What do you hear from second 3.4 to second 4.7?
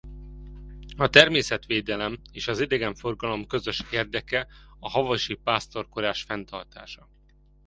közös érdeke